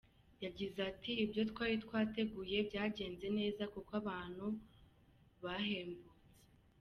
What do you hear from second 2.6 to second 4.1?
byagenze neza kuko